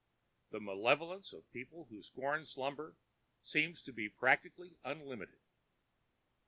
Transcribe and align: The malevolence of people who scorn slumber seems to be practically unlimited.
The 0.49 0.59
malevolence 0.59 1.31
of 1.31 1.47
people 1.51 1.85
who 1.91 2.01
scorn 2.01 2.43
slumber 2.43 2.95
seems 3.43 3.83
to 3.83 3.93
be 3.93 4.09
practically 4.09 4.73
unlimited. 4.83 5.41